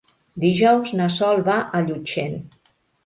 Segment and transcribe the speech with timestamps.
[0.45, 2.39] Dijous na Sol va a Llutxent.